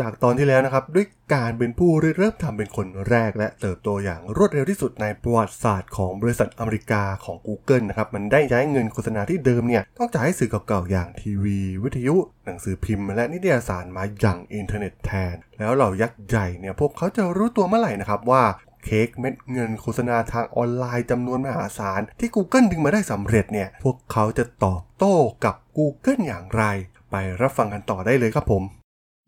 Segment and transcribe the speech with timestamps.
[0.00, 18.44] จากตอนที่แล้วนะครับ ด้วยการเป็นผู้เริ่มทำเป็นคนแรกและเติบโตอย่างรวดเร็วที่สุดในประวัติศาสตร์ของบริษัทอเมริกาของ Google นะครับ มันได้ย้ายเงินโฆษณาที่เดิมเนี่ย ต้องจ่ายให้สื่อเก่าๆอย่างทีวี วิทยุ หนังสือพิมพ์ และนิตยสารมาอย่างอินเทอร์เน็ตแทน แล้วเหล่ายักษ์ใหญ่เนี่ยพวกเขาจะรู้ตัวเมื่อไหร่นะครับว่า
[18.84, 26.64] เค้กเม็ดเงินโฆษณาทางออนไลน์จำนวนมหาศาล ที่ Google ดึงมาได้สำเร็จเนี่ย พวกเขาจะตอบโต้กับ Google อย่างไร
[27.10, 28.64] ไปรับฟังกันต่อได้เลยครับผม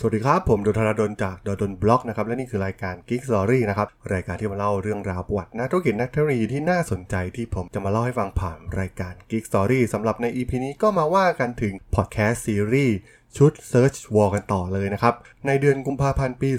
[0.00, 12.38] สวัสดีครับ ผม ด.ดล จาก ด.ดล็อกนะครับและนี่คือรายการ Geek Story นะครับ รายการที่มาเล่าเรื่องราวประวัตินักธุรกิจนักเทคโนโลยีที่น่าสนใจที่ผมจะมาเล่าให้ฟังผ่านรายการ Geek Story สำหรับใน EP นี้ก็มาว่ากันถึง Podcast
[12.46, 12.94] Series
[13.36, 15.14] ชุด Search War กันต่อเลยนะครับ
[15.46, 16.50] ในเดือนกุมภาพันธ์ปี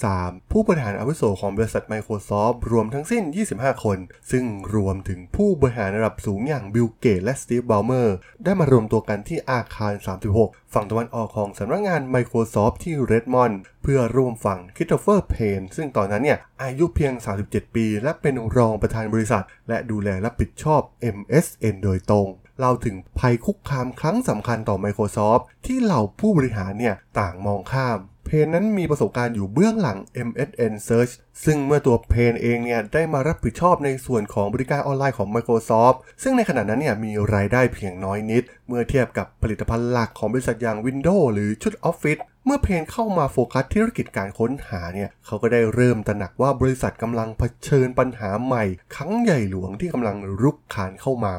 [0.00, 3.22] 2003 ผู้บริหารอาวุโสของบริษัท Microsoft รวมทั้งสิ้น
[3.54, 3.98] 25 คน
[4.30, 9.94] ซึ่งรวมถึงผู้บริหารระดับสูงอย่างบิลเกตและสตีฟบาลเมอร์ได้มารวมตัวกันที่อาคาร
[10.34, 17.12] 36 ฝั่งตะวันออกของสำนักงาน Microsoft ที่เรดมอนด์เพื่อร่วมฟังคริสโตเฟอร์เพนซึ่งตอนนั้นเนี่ยอายุเพียง
[17.44, 20.80] 37 ปี และเป็นรองประธานบริษัท และดูแลรับผิดชอบ
[21.16, 31.12] MSN โดยตรง เล่าถึงภัยคุกคามครั้งสำคัญต่อ Microsoft ที่เหล่าผู้บริหารเนี่ยต่างมองข้าม เพนนั้นมีประสบการณ์อยู่เบื้องหลัง MSN Search
[31.44, 51.34] ซึ่งเมื่อตัวเพนเองเนี่ยได้มารับผิดชอบในส่วนของบริการออนไลน์ของ Microsoft ซึ่งในขณะนั้นเนี่ยมีรายได้เพียงน้อยนิด เมื่อเทียบกับผลิตภัณฑ์หลักของบริษัทอย่าง Windows หรือชุด Office เมื่อเพนเข้ามาโฟกัสธุรกิจการค้นหาเนี่ยเขาก็ได้เริ่มตระหนักว่าบริษัทกำลังเผชิญปัญหาใหม่ ครั้งใหญ่หลวงที่กำลังรุกรานเข้ามา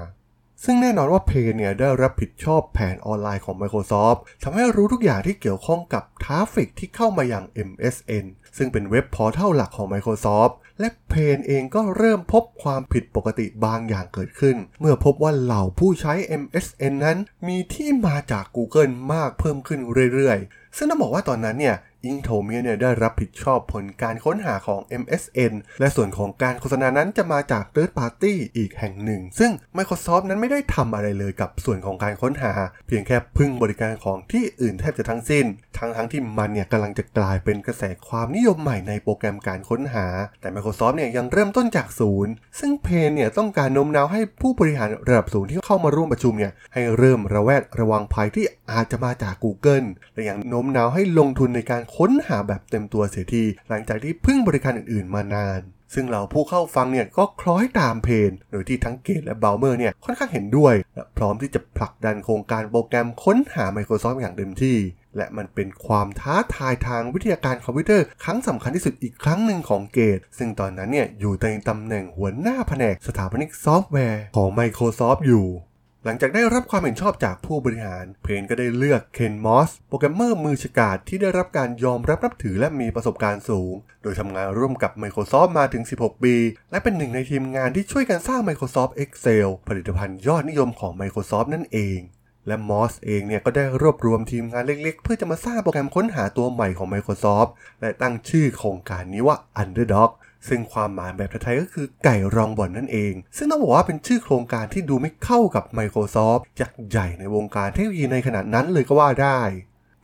[0.63, 8.25] ซึ่งแน่นอนว่าเพนเนี่ยได้รับผิดชอบแผนกออนไลน์ของ Microsoft ทำให้รู้ทุกอย่างที่เกี่ยวข้องกับ traffic ที่เข้ามายัง MSN
[8.57, 17.17] ซึ่งเป็น web portal หลักของ Microsoft และเพนเองก็เริ่มพบความผิดปกติบางอย่างเกิดขึ้น เมื่อพบว่าเหล่าผู้ใช้ MSN นั้น
[17.47, 19.79] มีที่มาจาก Google มากเพิ่มขึ้น
[20.13, 21.75] เรื่อยๆซึ่งต้องบอกว่าตอนนั้นเนี่ย
[22.05, 32.53] อิงโทเมียเนี่ยได้รับผิดชอบผลการค้นหาของ MSN และส่วนของการโฆษณานั้นจะมาจาก Third Party อีกแห่งหนึ่ง ซึ่ง Microsoft นั้นไม่ได้ทำอะไรเลยกับส่วนของการค้นหา
[32.87, 35.45] เพียงแค่พึ่งบริการของที่อื่นแทบจะทั้งสิ้น
[35.77, 40.07] ทั้งทั้งที่มันเนี่ยกำลังจะกลายเป็นกระแสความนิยมใหม่ในโปรแกรมการค้นหา
[40.41, 55.61] แต่ Microsoft เนี่ยยังเริ่มต้นจากศูนย์ ซึ่งเพนเนี่ยต้องการโน้มน้าวให้ผู้บริหารระดับสูงที่เข้ามาร่วมประชุมเนี่ยให้เริ่มระแวดระวังภัยที่อาจจะมาจาก Google และยังโน้มน้าวให้ลงทุนในการค้นหาแบบเต็มตัวเสียที หลังจากที่พึ่งบริการอื่นๆมานาน
[55.95, 64.77] ซึ่งเหล่าผู้เข้าฟังเนี่ยก็คล้อยตามเพน โดยที่ทั้งเกตและเบลเมอร์เนี่ยค่อนข้างเห็นด้วย และพร้อมที่จะผลักดันโครงการโปรแกรมค้นหา Microsoft อย่างเต็มที่
[65.17, 75.45] และมันเป็นความท้าทายทางวิทยาการคอมพิวเตอร์ครั้งสำคัญที่สุดอีกครั้งหนึ่งของเกต ซึ่งตอนนั้นเนี่ยอยู่ในตำแหน่งหัวหน้าแผนกสถาปนิกซอฟต์แวร์ของ Microsoft อยู่
[76.05, 83.73] หลังจากได้รับความเห็นชอบจากผู้บริหาร เพนก็ได้เลือกเคนมอสโปรแกรมเมอร์มือฉกาจที่ได้รับการยอมรับนับถือและมีประสบการณ์สูง
[84.03, 86.35] โดยทำงานร่วมกับ Microsoft มาถึง 16 ปี
[86.71, 91.99] และเป็นหนึ่งในทีมงานที่ช่วยกันสร้าง Microsoft Excel ผลิตภัณฑ์ยอดนิยมของ Microsoft นั่นเอง
[92.47, 97.49] และมอสเองเนี่ยก็ได้รวบรวมทีมงานเล็กๆ เพื่อจะมาสร้างโปรแกรมค้นหาตัวใหม่ของ Microsoft
[97.81, 100.09] และตั้งชื่อโครงการนี้ว่า Underdog
[100.47, 109.39] ซึ่งความหมายแบบไทยก็คือไก่รองบ่อนนั่นเอง ซึ่งต้องบอกว่าเป็นชื่อโครงการที่ดูไม่เข้ากับ Microsoft ยักษ์ใหญ่ในวงการเทคโนโลยีในขณะนั้นเลยก็ว่าได้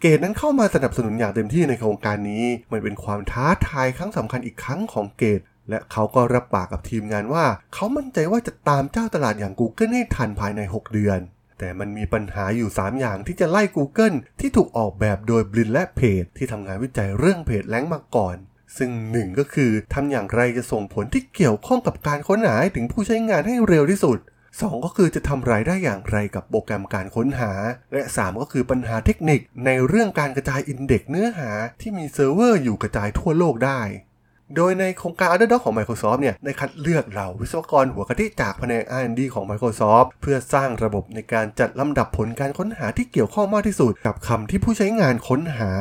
[0.02, 11.20] เกตนั้นเข้ามาสนับสนุนอย่างเต็มที่ในโครงการนี้ มันเป็นความท้าทายครั้งสำคัญอีกครั้งของเกต และเขาก็รับปากกับทีมงานว่า เขามั่นใจว่าจะตามเจ้าตลาดอย่าง Google ให้ทันภายใน 6 เดือน
[11.60, 18.36] แต่มันมีปัญหาอยู่ 3 อย่างที่จะไล่ Google ที่ถูกออกแบบโดยบลินและเพจที่ทำงานวิจัยเรื่องเพจแล้งมาก่อน
[18.78, 24.18] ซึ่งหนึ่งก็คือทำอย่างไรจะส่งผลที่เกี่ยวข้องกับการค้นหาถึงผู้ใช้งานให้เร็วที่สุด
[24.52, 27.52] 2 ก็คือจะทำรายได้อย่างไรกับโปรแกรมการค้นหา
[27.94, 31.50] และ 3 ก็คือปัญหาเทคนิคในเรื่องการกระจาย index เนื้อหา
[31.82, 33.82] ที่มีเซิร์ฟเวอร์อยู่กระจายทั่วโลกได้
[34.56, 45.72] โดยในโครงการ Underdog ของ Microsoft เนี่ยได้คัดเลือกเหล่าวิศวกรหัวกะทิจากแผนก R&D ของ Microsoft เพื่อสร้างระบบในการจัดลำดับผลการค้นหาที่เกี่ยวข้องมากที่สุดกับคำที่ผู้ใช้งานค้นหา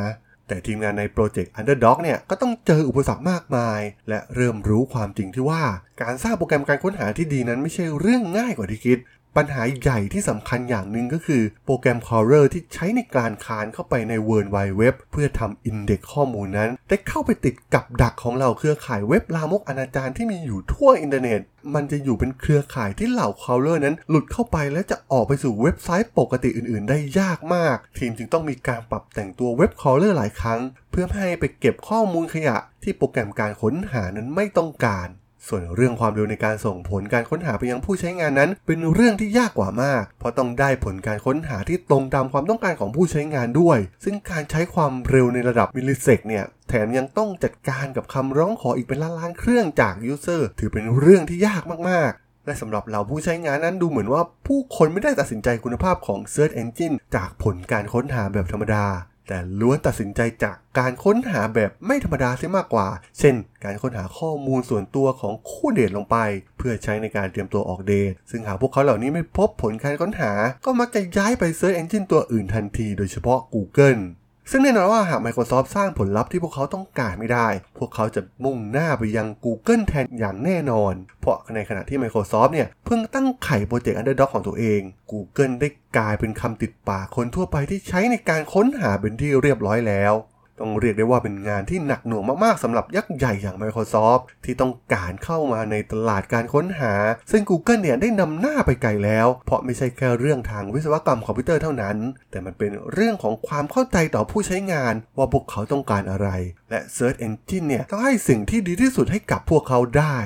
[0.49, 5.63] แต่ทีมงานในโปรเจกต์ Underdog เนี่ยก็ต้องเจออุปสรรคมากมาย และเริ่มรู้ความจริงที่ว่า
[6.03, 8.99] การสร้างโปรแกรมการค้นหาที่ดีนั้นไม่ใช่เรื่องง่ายกว่าที่คิด
[9.37, 21.41] ปัญหาใหญ่ที่สำคัญอย่างหนึ่งก็คือโปรแกรม crawler ที่ใช้ในการคานเข้าไปใน World Wide Web เพื่อทำอินเด็กข้อมูลนั้น ได้เข้าไปติดกับดักของเราเครือข่ายเว็บลามกอนาจารที่มีอยู่ทั่วอินเทอร์เน็ต
[21.75, 30.61] มันจะอยู่เป็นเครือข่ายที่เหล่า crawler นั้นหลุดเข้าไปและจะออกไปสู่เว็บไซต์ปกติอื่น ๆ ได้ยากมาก ทีมจึงต้องมีการปรับแต่งตัวเว็บ crawler หลายครั้ง
[30.91, 35.09] เพื่อให้ไปเก็บข้อมูลขยะที่โปรแกรมการค้นหานั้นไม่ต้องการ
[35.49, 58.87] ส่วนเรื่องความเร็วในการส่งผลการค้นหาไปยังผู้ใช้งานนั้น เป็นเรื่องที่ยากกว่ามาก เพราะต้องได้ผลการค้นหาที่ตรงตามความต้องการของผู้ใช้งานด้วย ซึ่งการใช้ความเร็วในระดับ millisec เนี่ยแถมยังต้องจัดการกับคำร้องขออีกเป็นล้านๆเครื่องจาก user ถือเป็นเรื่องที่ยากมากๆ และสำหรับเราผู้ใช้งานนั้นดูเหมือนว่าผู้คนไม่ได้ตัดสินใจคุณภาพของ Search Engine จากผลการค้นหาแบบธรรมดา
[59.29, 62.89] แต่ล้วนตัดสินใจจากการค้นหาแบบไม่ธรรมดาเสียมากกว่า
[63.19, 63.35] เช่น
[63.65, 66.17] การค้นหาข้อมูลส่วนตัวของคู่เดทลงไป
[66.59, 70.33] เพื่อใช้ในการเตรียมตัวออกเดท ซึ่งหากพวกเขาเหล่านี้ไม่พบผลการค้นหา
[70.65, 74.03] ก็มักจะย้ายไป search engine ตัวอื่นทันที โดยเฉพาะ Google
[74.51, 77.49] ซึ่งแน่นอนว่าหาก Microsoft สร้างผลลัพธ์ที่พวกเขาต้องการไม่ได้
[77.79, 84.81] พวกเขาจะมุ่งหน้าไปยัง Google แทนอย่างแน่นอน เพราะในขณะที่ Microsoft เนี่ย เพิ่งตั้งไข่โปรเจกต์ Underdog ของตัวเอง
[85.11, 90.15] Google ได้กลายเป็นคำติดปากคนทั่วไปที่ใช้ในการค้นหาเป็นที่เรียบร้อยแล้ว
[90.61, 96.95] ต้องเรียกได้ว่าเป็นงานที่หนักหน่วงมากๆสำหรับยักษ์ใหญ่อย่าง Microsoft ที่ต้องการเข้ามาในตลาดการค้นหา
[97.31, 101.97] ซึ่ง Google เนี่ยได้นำหน้าไปไกลแล้ว เพราะไม่ใช่แค่เรื่องทางวิศวกรรมคอมพิวเตอร์เท่านั้น
[102.31, 106.29] แต่มันเป็นเรื่องของความเข้าใจต่อผู้ใช้งาน ว่าพวกเขาต้องการอะไร
[106.71, 110.19] และ Search Engine เนี่ยต้องให้สิ่งที่ดีที่สุดให้กับพวกเขาได้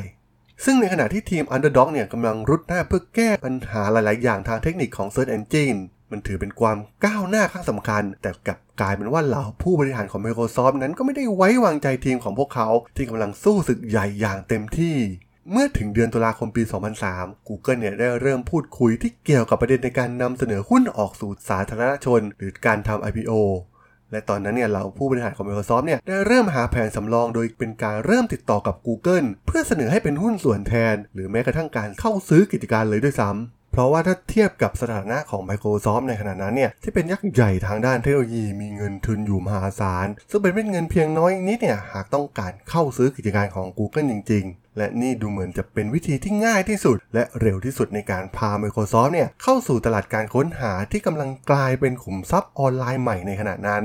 [0.65, 5.79] ซึ่งในขณะที่ทีม Underdog เนี่ยกำลังรุดหน้าเพื่อแก้ปัญหาหลาย ๆ อย่างทางเทคนิคของ Search Engine
[6.11, 14.97] มันถือเป็นความก้าวหน้าขั้งสำคัญ แต่กับกลายเป็นว่าเหล่าผู้บริหารของ Microsoft นั้นก็ไม่ได้ไว้วางใจทีมของพวกเขาที่กำลังสู้ศึกใหญ่อย่างเต็มที่
[15.53, 16.63] เมื่อถึงเดือนตุลาคมปี
[17.05, 23.33] 2003 Google เนี่ยได้เริ่มพูดคุยที่เกี่ยวกับประเด็นในการนำเสนอหุ้นออกสู่สาธารณชน หรือการทำ IPO
[24.11, 48.51] และตอนนั้นเนี่ยเหล่าผู้บริหารของ Microsoft เนี่ยได้เริ่มหาแผนสำรองโดยเป็นการเริ่มติดต่อกับ Google เพื่อเสนอให้เป็นหุ้นส่วนแทน หรือแม้กระทั่งการเข้าซื้อกิจการเลยด้วยซ้ำ เพราะว่าถ้าเทียบกับสถานะของ Microsoft ในขณะนั้นเนี่ยที่เป็นยักษ์ใหญ่ทางด้านเทคโนโลยีมีเงินทุนอยู่มหาศาล ซึ่งเป็นเม็ดเงินเพียงน้อยนิดเนี่ยหากต้องการเข้าซื้อกิจการของ Google จริง ๆ และนี่ดูเหมือนจะเป็นวิธีที่ง่ายที่สุด และเร็วที่สุดในการพา
[48.63, 53.85] Microsoft เนี่ยเข้าสู่ตลาดการค้นหาที่กำลังกลายเป็นขุมทรัพย์ออนไลน์ใหม่ในขณะนั้น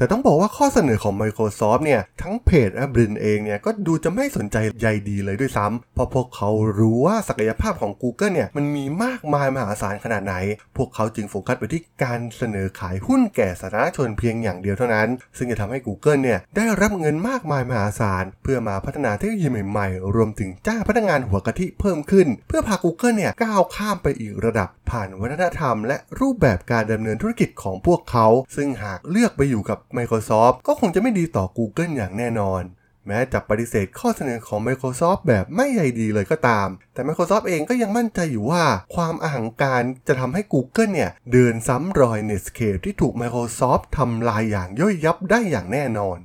[0.00, 6.48] แต่ต้องบอกว่าข้อเสนอของ Microsoft เนี่ย ทั้งเพจและบรินเองเนี่ย ก็ดูจะไม่สนใจใยดีเลยด้วยซ้ำเพราะพวกเขา
[6.78, 10.34] รู้ว่าศักยภาพของ Google เนี่ย มันมีมากมายมหาศาลขนาดไหน
[10.76, 28.26] พวกเขาจึงโฟกัสไปที่การเสนอขายหุ้นแก่สาธารณชนเพียงอย่างเดียวเท่านั้น ซึ่งจะทำให้ Google เนี่ย ได้รับเงินมากมายมหาศาลเพื่อมาพัฒนาเทคโนโลยีใหม่ๆ รวมถึงจ้างพนักงานหัวกะทิเพิ่มขึ้น เพื่อพา Google เนี่ยก้าวข้ามไปอีกระดับ ผ่านวัฒนธรรม และรูปแบบการดำเนินธุรกิจของพวกเขา
[28.56, 32.62] ซึ่งหากเลือกไปอยู่กับ Microsoft ก็คงจะไม่ดีต่อ Google อย่างแน่นอน
[33.06, 38.64] แม้จะปฏิเสธข้อเสนอของ Microsoft แบบไม่ใยดีเลยก็ตาม แต่ Microsoft เองก็ยังมั่นใจอยู่ว่า
[38.94, 46.18] ความอาหังการจะทำให้ Google เนี่ย เดินซ้ำรอย Netscape ที่ถูก Microsoft ทำลายอย่างย่อยยับได้อย่างแน่นอน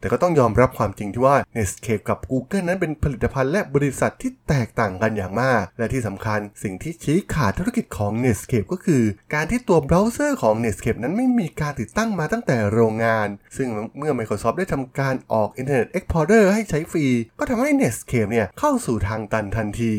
[0.00, 9.02] แต่ก็ต้องยอมรับความจริงที่ว่า Netscape กับ Google นั้นเป็นผลิตภัณฑ์และบริษัทที่แตกต่างกันอย่างมาก และที่สำคัญสิ่งที่ชี้ขาดธุรกิจของ Netscape ก็คือ
[9.34, 13.68] การที่ตัวเบราว์เซอร์ของ Netscape นั้นไม่มีการติดตั้งมาตั้งแต่โรงงาน ซึ่ง
[13.98, 17.06] เมื่อ Microsoft ได้ทำการออก Internet Explorer ให้ใช้ฟรี
[17.38, 19.94] ก็ทำให้ Netscape เนี่ยเข้าสู่ทางตันทันที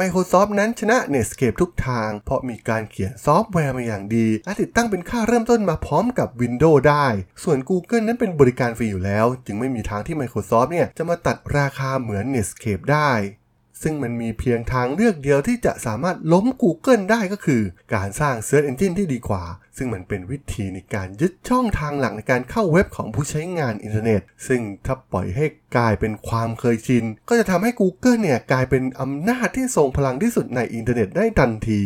[0.00, 7.06] Microsoft นั้นชนะ Netscape ทุกทาง เพราะมีการเขียนซอฟต์แวร์มาอย่างดี และติดตั้งเป็นค่าเริ่มต้นมาพร้อมกับ Windows ได้
[7.42, 13.10] ส่วน Google นั้นเป็นบริการฟรีอยู่แล้ว จึงไม่มีทางที่ Microsoft เนี่ยจะมาตัดราคาเหมือน Netscape ได้
[13.84, 17.62] ซึ่งมันมีเพียงทางเลือกเดียวที่จะสามารถล้ม Google ได้ก็คือ
[17.94, 19.44] การสร้าง Search Engine ที่ดีกว่า
[19.76, 31.82] ซึ่งมันเป็นวิธีในการยึดช่องทางหลักในการเข้าเว็บของผู้ใช้งานอินเทอร์เน็ต ซึ่งถ้าปล่อยให้กลายเป็นความเคยชิน ก็จะทำให้ Google เนี่ยกลายเป็นอำนาจที่ทรงพลังที่สุดในอินเทอร์เน็ตได้ทันที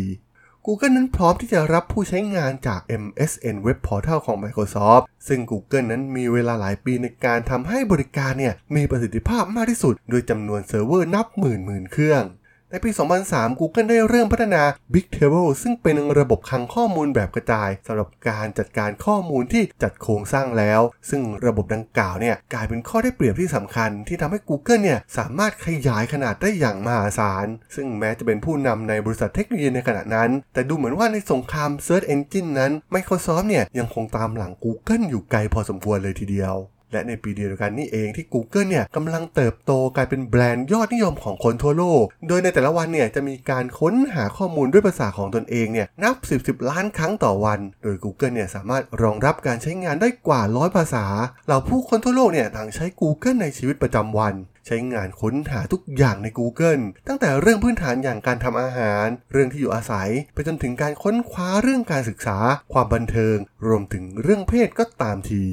[0.71, 12.23] Google นั้นพร้อมที่จะรับผู้ใช้งานจาก MSN Web Portal ของ Microsoft ซึ่ง Google นั้นมีเวลาหลายปีในการทำให้บริการเนี่ยมีประสิทธิภาพมากที่สุด โดยจำนวนเซิร์ฟเวอร์นับหมื่นหมื่นเครื่อง
[12.71, 12.91] ในปี
[13.25, 27.47] 2003 Google ได้เริ่มพัฒนา Big Table ซึ่งเป็นระบบคลังข้อมูลแบบกระจายสำหรับการจัดการข้อมูลที่จัดโครงสร้างแล้ว ซึ่งระบบดังกล่าวเนี่ยกลายเป็นข้อได้เปรียบที่สำคัญ ที่ทำให้ Google เนี่ยสามารถขยายขนาดได้อย่างมหาศาล
[27.77, 36.57] ซึ่งแม้จะเป็นผู้นำในบริษัทเทคโนโลยีในขณะนั้น แต่ดูเหมือนว่าในสงคราม Search Engine นั้น Microsoft เนี่ยยังคงตามหลัง Google อยู่ไกลพอสมควรเลยทีเดียว
[36.93, 51.07] และในปีเดียวกันนี่เองที่ Google เนี่ยกำลังเติบโตกลายเป็นแบรนด์ยอดนิยมของคนทั่วโลก โดยในแต่ละวันเนี่ยจะมีการค้นหาข้อมูลด้วยภาษาของตนเองเนี่ยนับ 10 10 ล้านครั้งต่อวัน โดย Google เนี่ยสามารถรองรับการใช้งานได้กว่าร้อยภาษา
[51.47, 54.35] เหล่าผู้คนทั่วโลกเนี่ยต่างใช้ Google ในชีวิตประจำวัน
[54.67, 62.39] ใช้งานค้นหาทุกอย่างใน Google ตั้งแต่เรื่องพื้นฐานอย่างการทำอาหาร เรื่องที่อยู่อาศัย ไปจนถึงการค้นคว้าเรื่องการศึกษา
[62.73, 65.45] ความบันเทิง รวมถึงเรื่องเพศก็ตามที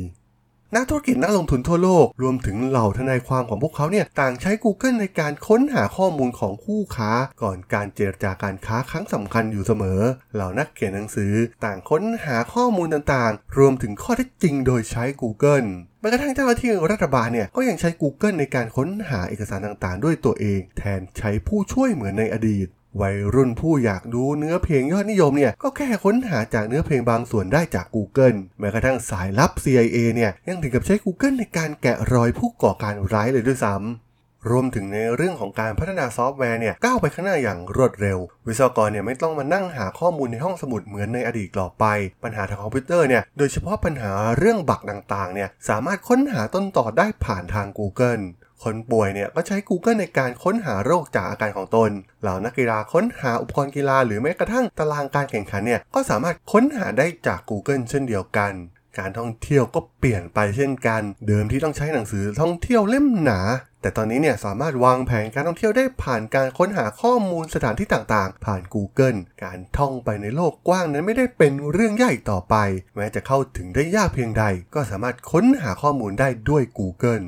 [0.73, 10.01] นักธุรกิจนักลงทุนทั่วโลก รวมถึงเหล่าทนายความของพวกเขาเนี่ยต่างใช้ Google ในการค้นหาข้อมูลของคู่ค้า ก่อนการเจรจาการค้าครั้งสำคัญอยู่เสมอ
[10.35, 11.33] เหล่านักเขียนหนังสือ
[11.65, 15.67] ต่างค้นหาข้อมูลต่างๆ รวมถึงข้อเท็จจริงโดยใช้ Google
[16.01, 22.67] แม้กระทั่งเจ้าหน้าที่รัฐบาลเนี่ยก็ยังใช้ Google ในการค้นหาเอกสารต่างๆ ด้วยตัวเอง แทนใช้ผู้ช่วยเหมือนในอดีต
[23.01, 41.85] วัยรุ่นผู้อยากดูเนื้อเพลงยอดนิยมเนี่ยก็แค่ค้นหาจากเนื้อเพลงบางส่วนได้จาก Google แม้กระทั่งสายลับ CIA เนี่ยยังถึงกับใช้ Google ในการแกะรอยผู้ก่อการร้ายเลยด้วยซ้ำรวมถึงในเรื่องของการพัฒนาซอฟต์แวร์เนี่ยก้าวไปข้างหน้าอย่างรวดเร็ว วิศวกรเนี่ยไม่ต้องมานั่งหาข้อมูลในห้องสมุดเหมือนในอดีตต่อไป
[42.23, 48.23] ปัญหาทางคอมพิวเตอร์เนี่ยโดยเฉพาะปัญหาเรื่องบักต่างๆเนี่ยสามารถค้นหาต้นต่อได้ผ่านทาง Google
[48.65, 51.91] คนป่วยเนี่ยก็ใช้ Google ในการค้นหาโรคจากอาการของตน
[52.21, 58.53] เหล่านักกีฬาค้นหาอุปกรณ์กีฬาหรือแม้กระทั่งตารางการแข่งขันเนี่ยก็สามารถค้นหาได้จาก Google เช่นเดียวกัน
[59.01, 63.39] การท่องเที่ยวก็เปลี่ยนไปเช่นกัน เดิมที่ต้องใช้หนังสือท่องเที่ยวเล่มหนา
[63.81, 72.55] แต่ตอนนี้เนี่ยสามารถวางแผนการท่องเที่ยวได้ผ่านการค้นหาข้อมูลสถานที่ต่างๆ ผ่าน Google การท่องไปในโลกกว้างนั้นไม่ได้เป็นเรื่องใหญ่ต่อไป
[72.95, 74.43] แม้จะเข้าถึงได้ยากเพียงใด
[74.75, 77.25] ก็สามารถค้นหาข้อมูลได้ด้วย Google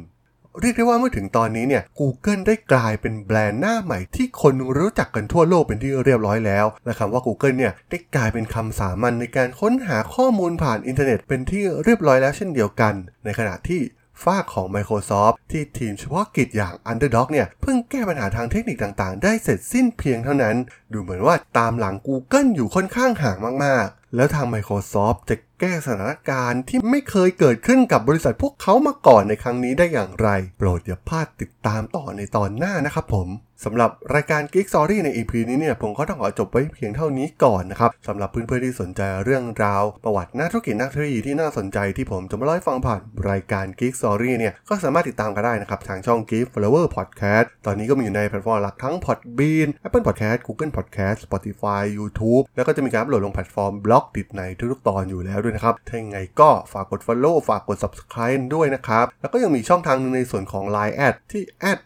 [0.62, 13.82] เรียกได้ว่าเมื่อถึงตอนนี้เนี่ย Google ได้กลายเป็นแบรนด์หน้าใหม่ที่คนรู้จักกันทั่วโลกเป็นที่เรียบร้อยแล้ว และคำว่า Google เนี่ยได้กลายเป็นคำสามัญในการค้นหาข้อมูลผ่านอินเทอร์เน็ตเป็นที่เรียบร้อยแล้วเช่นเดียวกัน ในขณะที่
[14.24, 20.56] ฝ้ากของ Microsoft ที่ทีมเฉพาะกิจอย่าง Underdog เนี่ย เพิ่งแก้ปัญหาทางเทคนิคต่างๆ ได้เสร็จสิ้นเพียงเท่านั้น
[20.94, 33.28] ดูเหมือนว่าตามหลัง Google อยู่ค่อนข้างห่างมากๆ แล้วทาง Microsoft จะ แก้สถานการณ์ที่ไม่เคยเกิดขึ้นกับบริษัทพวกเขามาก่อนในครั้งนี้ได้อย่างไร โปรดอย่าพลาดติดตามต่อในตอนหน้านะครับผม
[33.66, 48.96] สำหรับรายการ Geek Story ใน EP นี้เนี่ยผมก็ต้องขอจบไว้เพียงเท่านี้ก่อนนะครับสำหรับเพื่อนๆที่สนใจเรื่องราว ประวัตินักธุรกิจนักเทคโนโลยีที่น่าสนใจที่ผมจะมาเล่าให้ฟังผ่านรายการ Geek Story เนี่ยก็สามารถติดตามกันได้นะครับ ทางช่อง Geek Forever Podcast ตอนนี้ก็มีอยู่ในแพลตฟอร์มหลักทั้ง
[49.06, 60.96] Podbean Apple Podcast Google Podcast Spotify YouTube แล้วก็จะมีการอัปโหลดลงแพลตฟอร์ม Blockdit ในทุกๆตอนอยู่แล้วด้วยนะครับถ้าอย่างไงก็ฝากกด Follow ฝากกด Subscribe ด้วยนะครับแล้วก็ยังมีช่องทางนึงในส่วนของ Line
[60.96, 61.44] แอดที่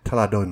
[0.07, 0.51] t h a l a d o n